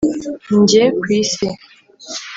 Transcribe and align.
njye 0.61 0.83
ku 0.99 1.05
isi. 1.19 1.47